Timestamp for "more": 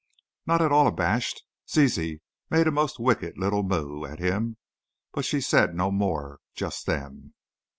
5.91-6.39